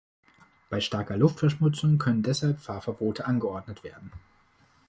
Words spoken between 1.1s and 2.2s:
Luftverschmutzung